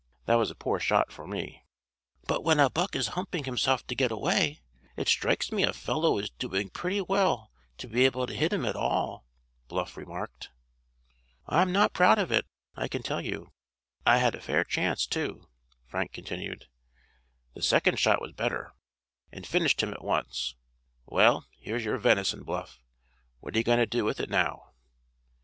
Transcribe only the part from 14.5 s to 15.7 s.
chance, too,"